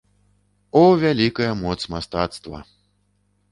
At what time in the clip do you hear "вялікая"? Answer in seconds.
1.03-1.51